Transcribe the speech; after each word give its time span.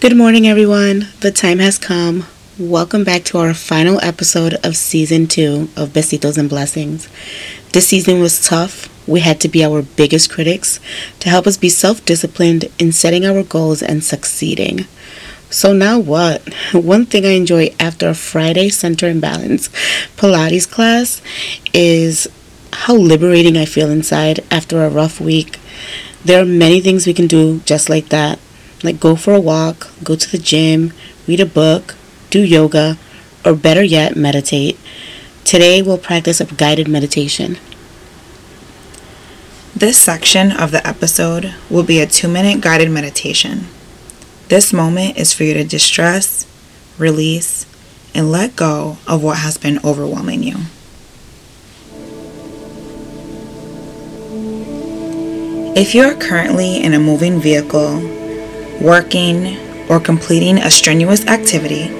Good 0.00 0.16
morning, 0.16 0.48
everyone. 0.48 1.08
The 1.20 1.30
time 1.30 1.58
has 1.58 1.76
come. 1.76 2.24
Welcome 2.58 3.04
back 3.04 3.22
to 3.24 3.38
our 3.38 3.52
final 3.52 4.00
episode 4.00 4.54
of 4.64 4.74
season 4.74 5.26
two 5.26 5.68
of 5.76 5.90
Besitos 5.90 6.38
and 6.38 6.48
Blessings. 6.48 7.06
This 7.74 7.88
season 7.88 8.18
was 8.18 8.42
tough. 8.42 8.88
We 9.06 9.20
had 9.20 9.42
to 9.42 9.48
be 9.48 9.62
our 9.62 9.82
biggest 9.82 10.30
critics 10.30 10.80
to 11.18 11.28
help 11.28 11.46
us 11.46 11.58
be 11.58 11.68
self 11.68 12.02
disciplined 12.06 12.70
in 12.78 12.92
setting 12.92 13.26
our 13.26 13.42
goals 13.42 13.82
and 13.82 14.02
succeeding. 14.02 14.86
So, 15.50 15.74
now 15.74 15.98
what? 15.98 16.48
One 16.72 17.04
thing 17.04 17.26
I 17.26 17.32
enjoy 17.32 17.74
after 17.78 18.08
a 18.08 18.14
Friday 18.14 18.70
Center 18.70 19.06
and 19.06 19.20
Balance 19.20 19.68
Pilates 20.16 20.66
class 20.66 21.20
is 21.74 22.26
how 22.72 22.94
liberating 22.96 23.58
I 23.58 23.66
feel 23.66 23.90
inside 23.90 24.40
after 24.50 24.82
a 24.82 24.88
rough 24.88 25.20
week. 25.20 25.58
There 26.24 26.40
are 26.40 26.46
many 26.46 26.80
things 26.80 27.06
we 27.06 27.12
can 27.12 27.26
do 27.26 27.60
just 27.66 27.90
like 27.90 28.08
that 28.08 28.38
like 28.82 29.00
go 29.00 29.16
for 29.16 29.34
a 29.34 29.40
walk, 29.40 29.90
go 30.02 30.16
to 30.16 30.30
the 30.30 30.38
gym, 30.38 30.92
read 31.26 31.40
a 31.40 31.46
book, 31.46 31.96
do 32.30 32.42
yoga, 32.42 32.98
or 33.44 33.54
better 33.54 33.82
yet, 33.82 34.16
meditate. 34.16 34.78
Today 35.44 35.82
we'll 35.82 35.98
practice 35.98 36.40
a 36.40 36.46
guided 36.46 36.88
meditation. 36.88 37.58
This 39.74 39.98
section 39.98 40.52
of 40.52 40.72
the 40.72 40.86
episode 40.86 41.54
will 41.70 41.82
be 41.82 42.00
a 42.00 42.06
two 42.06 42.28
minute 42.28 42.60
guided 42.60 42.90
meditation. 42.90 43.66
This 44.48 44.72
moment 44.72 45.16
is 45.16 45.32
for 45.32 45.44
you 45.44 45.54
to 45.54 45.64
distress, 45.64 46.46
release, 46.98 47.66
and 48.14 48.30
let 48.30 48.56
go 48.56 48.98
of 49.06 49.22
what 49.22 49.38
has 49.38 49.56
been 49.56 49.78
overwhelming 49.84 50.42
you. 50.42 50.56
If 55.76 55.94
you 55.94 56.02
are 56.02 56.14
currently 56.14 56.82
in 56.82 56.92
a 56.94 56.98
moving 56.98 57.40
vehicle 57.40 58.19
working, 58.80 59.58
or 59.88 59.98
completing 59.98 60.58
a 60.58 60.70
strenuous 60.70 61.26
activity, 61.26 61.90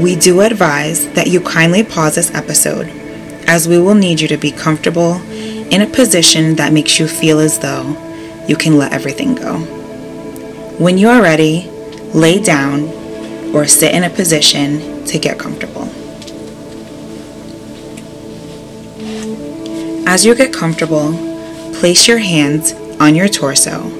we 0.00 0.14
do 0.14 0.40
advise 0.40 1.08
that 1.14 1.26
you 1.26 1.40
kindly 1.40 1.82
pause 1.82 2.14
this 2.14 2.32
episode 2.32 2.88
as 3.48 3.66
we 3.66 3.78
will 3.78 3.94
need 3.94 4.20
you 4.20 4.28
to 4.28 4.36
be 4.36 4.52
comfortable 4.52 5.14
in 5.32 5.82
a 5.82 5.86
position 5.86 6.54
that 6.54 6.72
makes 6.72 6.98
you 6.98 7.08
feel 7.08 7.40
as 7.40 7.58
though 7.58 7.96
you 8.46 8.56
can 8.56 8.78
let 8.78 8.92
everything 8.92 9.34
go. 9.34 9.58
When 10.78 10.96
you 10.96 11.08
are 11.08 11.20
ready, 11.20 11.68
lay 12.14 12.40
down 12.40 12.84
or 13.54 13.66
sit 13.66 13.94
in 13.94 14.04
a 14.04 14.10
position 14.10 15.04
to 15.06 15.18
get 15.18 15.38
comfortable. 15.38 15.88
As 20.06 20.24
you 20.24 20.34
get 20.34 20.52
comfortable, 20.52 21.12
place 21.74 22.06
your 22.06 22.18
hands 22.18 22.72
on 23.00 23.14
your 23.14 23.28
torso 23.28 23.90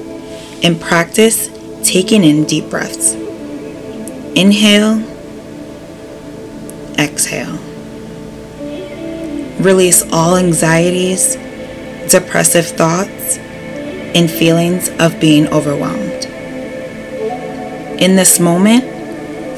and 0.63 0.79
practice 0.79 1.49
taking 1.89 2.23
in 2.23 2.43
deep 2.43 2.69
breaths. 2.69 3.13
Inhale, 4.35 4.99
exhale. 6.99 7.57
Release 9.59 10.03
all 10.11 10.37
anxieties, 10.37 11.33
depressive 12.11 12.67
thoughts, 12.67 13.39
and 13.39 14.29
feelings 14.29 14.89
of 14.99 15.19
being 15.19 15.47
overwhelmed. 15.47 16.25
In 17.99 18.15
this 18.15 18.39
moment, 18.39 18.83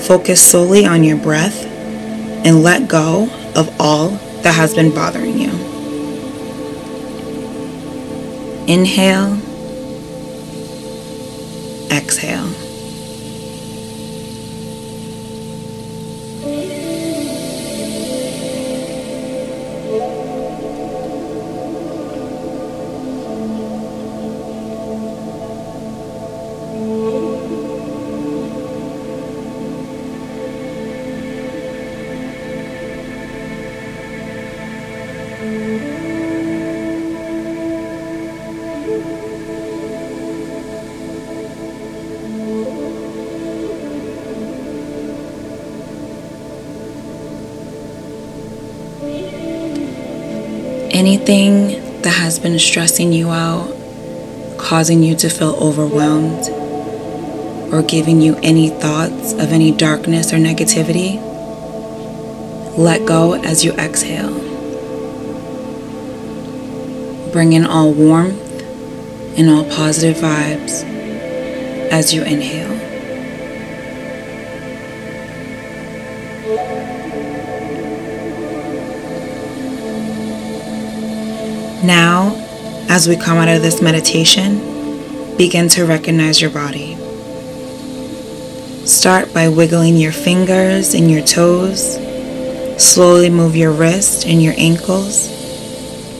focus 0.01 0.41
solely 0.41 0.85
on 0.85 1.03
your 1.03 1.17
breath 1.17 1.65
and 2.45 2.63
let 2.63 2.87
go 2.87 3.27
of 3.57 3.69
all 3.77 4.11
that 4.43 4.55
has 4.55 4.73
been 4.73 4.95
bothering 4.95 5.37
you. 5.37 5.51
Inhale 8.73 9.40
exhale. 11.91 12.50
Anything 50.91 52.01
that 52.01 52.13
has 52.13 52.39
been 52.39 52.59
stressing 52.59 53.11
you 53.13 53.29
out, 53.29 53.67
causing 54.57 55.03
you 55.03 55.15
to 55.15 55.29
feel 55.29 55.55
overwhelmed, 55.55 56.49
or 57.73 57.81
giving 57.81 58.21
you 58.21 58.37
any 58.43 58.69
thoughts 58.69 59.33
of 59.33 59.51
any 59.51 59.71
darkness 59.71 60.33
or 60.33 60.37
negativity, 60.37 61.19
let 62.77 63.05
go 63.05 63.33
as 63.33 63.63
you 63.63 63.71
exhale. 63.73 64.39
Bring 67.31 67.53
in 67.53 67.65
all 67.65 67.93
warmth 67.93 68.39
and 69.37 69.49
all 69.49 69.63
positive 69.63 70.17
vibes 70.17 70.83
as 71.91 72.13
you 72.13 72.23
inhale. 72.23 72.80
Now, 81.83 82.35
as 82.89 83.07
we 83.07 83.15
come 83.15 83.39
out 83.39 83.47
of 83.47 83.63
this 83.63 83.81
meditation, 83.81 85.35
begin 85.35 85.67
to 85.69 85.85
recognize 85.85 86.39
your 86.39 86.51
body. 86.51 86.95
Start 88.85 89.33
by 89.33 89.49
wiggling 89.49 89.97
your 89.97 90.11
fingers 90.11 90.93
and 90.93 91.09
your 91.09 91.23
toes. 91.23 91.95
Slowly 92.77 93.31
move 93.31 93.55
your 93.55 93.71
wrist 93.71 94.27
and 94.27 94.43
your 94.43 94.53
ankles. 94.57 95.27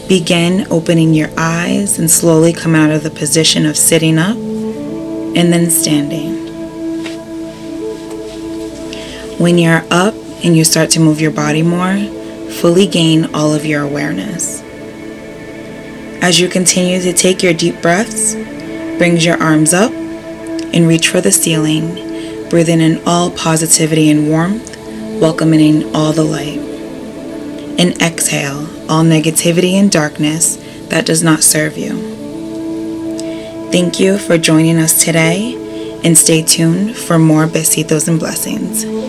Begin 0.08 0.66
opening 0.72 1.14
your 1.14 1.30
eyes 1.38 2.00
and 2.00 2.10
slowly 2.10 2.54
come 2.54 2.74
out 2.74 2.90
of 2.90 3.04
the 3.04 3.12
position 3.12 3.68
of 3.68 3.78
sitting 3.78 4.18
up 4.18 4.36
and 4.38 5.54
then 5.54 5.70
standing. 5.70 6.38
When 9.38 9.60
you're 9.60 9.86
up 9.92 10.16
and 10.44 10.58
you 10.58 10.64
start 10.64 10.90
to 10.92 11.00
move 11.00 11.22
your 11.22 11.32
body 11.32 11.62
more, 11.62 11.98
fully 12.50 12.88
gain 12.88 13.36
all 13.36 13.54
of 13.54 13.64
your 13.64 13.84
awareness. 13.84 14.64
As 16.22 16.40
you 16.40 16.48
continue 16.48 17.02
to 17.02 17.14
take 17.14 17.42
your 17.42 17.54
deep 17.54 17.82
breaths, 17.82 18.36
bring 19.00 19.18
your 19.18 19.42
arms 19.42 19.74
up 19.74 19.92
and 19.92 20.88
reach 20.88 21.08
for 21.08 21.20
the 21.20 21.32
ceiling, 21.32 22.48
breathing 22.48 22.80
in 22.80 23.02
all 23.08 23.32
positivity 23.32 24.12
and 24.12 24.30
warmth, 24.30 24.78
welcoming 25.20 25.60
in 25.60 25.96
all 25.96 26.14
the 26.14 26.24
light. 26.24 26.60
And 27.80 28.00
exhale 28.00 28.68
all 28.88 29.04
negativity 29.04 29.74
and 29.74 29.92
darkness 29.92 30.58
that 30.90 31.08
does 31.08 31.24
not 31.24 31.42
serve 31.42 31.76
you. 31.76 32.12
Thank 33.72 34.00
you 34.00 34.20
for 34.20 34.38
joining 34.38 34.78
us 34.78 35.04
today 35.04 35.56
and 36.04 36.16
stay 36.16 36.44
tuned 36.44 36.96
for 36.96 37.18
more 37.18 37.48
besitos 37.48 38.08
and 38.08 38.20
blessings. 38.20 39.01